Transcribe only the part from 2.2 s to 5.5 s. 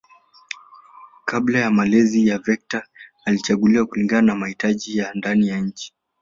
ya vector alichaguliwa kulingana na mahitaji ya ndani